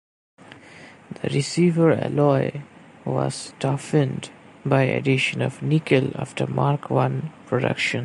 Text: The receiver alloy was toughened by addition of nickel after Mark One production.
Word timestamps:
The 1.21 1.29
receiver 1.31 1.91
alloy 1.91 2.63
was 3.05 3.53
toughened 3.59 4.31
by 4.65 4.81
addition 4.81 5.43
of 5.43 5.61
nickel 5.61 6.09
after 6.15 6.47
Mark 6.47 6.89
One 6.89 7.31
production. 7.45 7.99